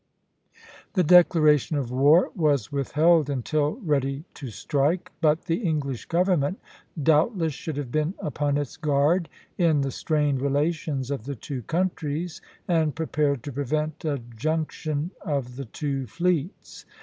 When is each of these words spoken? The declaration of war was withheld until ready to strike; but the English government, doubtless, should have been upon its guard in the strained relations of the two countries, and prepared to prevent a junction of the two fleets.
The 0.93 1.03
declaration 1.03 1.77
of 1.77 1.91
war 1.91 2.31
was 2.35 2.71
withheld 2.71 3.29
until 3.29 3.73
ready 3.83 4.23
to 4.33 4.49
strike; 4.49 5.11
but 5.21 5.43
the 5.45 5.57
English 5.57 6.05
government, 6.07 6.59
doubtless, 7.03 7.53
should 7.53 7.77
have 7.77 7.91
been 7.91 8.15
upon 8.17 8.57
its 8.57 8.77
guard 8.77 9.29
in 9.59 9.81
the 9.81 9.91
strained 9.91 10.41
relations 10.41 11.11
of 11.11 11.25
the 11.25 11.35
two 11.35 11.61
countries, 11.61 12.41
and 12.67 12.95
prepared 12.95 13.43
to 13.43 13.51
prevent 13.51 14.03
a 14.03 14.23
junction 14.35 15.11
of 15.23 15.55
the 15.55 15.65
two 15.65 16.07
fleets. 16.07 16.83